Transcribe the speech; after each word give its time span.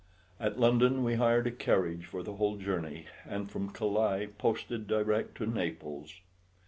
At 0.39 0.59
London 0.59 1.03
we 1.03 1.13
hired 1.13 1.45
a 1.45 1.51
carriage 1.51 2.05
for 2.07 2.23
the 2.23 2.33
whole 2.37 2.55
journey, 2.55 3.05
and 3.23 3.51
from 3.51 3.69
Calais 3.69 4.29
posted 4.39 4.87
direct 4.87 5.35
to 5.35 5.45
Naples. 5.45 6.21